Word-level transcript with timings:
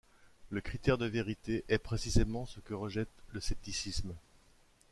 Le 0.49 0.61
critère 0.61 0.97
de 0.97 1.05
vérité 1.05 1.63
est 1.69 1.77
précisément 1.77 2.47
ce 2.47 2.59
que 2.59 2.73
rejette 2.73 3.11
le 3.33 3.39
scepticisme. 3.39 4.15